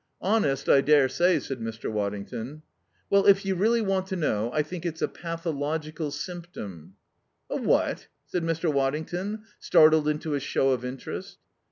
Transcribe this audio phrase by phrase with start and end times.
[0.19, 1.91] "Honest, I daresay," said Mr.
[1.91, 2.63] Waddington.
[3.11, 6.95] "Well, if you really want to know, I think it's a pathological symptom."
[7.51, 8.73] "A what?" said Mr.
[8.73, 11.37] Waddington, startled into a show of interest.